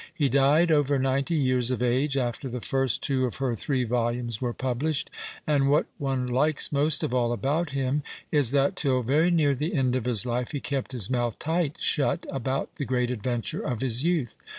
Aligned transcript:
He 0.15 0.29
died, 0.29 0.71
over 0.71 0.97
90 0.97 1.35
years 1.35 1.69
of 1.69 1.79
age, 1.79 2.17
after 2.17 2.49
the 2.49 2.59
first 2.59 3.03
two 3.03 3.25
of 3.27 3.35
her 3.35 3.55
three 3.55 3.83
volumes 3.83 4.41
were 4.41 4.51
published, 4.51 5.11
and 5.45 5.69
what 5.69 5.85
one 5.99 6.25
likes 6.25 6.71
most 6.71 7.03
of 7.03 7.13
all 7.13 7.31
about 7.31 7.69
him 7.69 8.01
is 8.31 8.49
that, 8.49 8.75
till 8.75 9.03
very 9.03 9.29
near 9.29 9.53
the 9.53 9.75
end 9.75 9.95
of 9.95 10.05
his 10.05 10.25
life, 10.25 10.53
he 10.53 10.59
kept 10.59 10.93
his 10.93 11.11
mouth 11.11 11.37
tight 11.37 11.77
siiut 11.79 12.25
about 12.35 12.73
the 12.77 12.85
great 12.85 13.11
adventure 13.11 13.61
of 13.61 13.81
his 13.81 14.03
youth. 14.03 14.35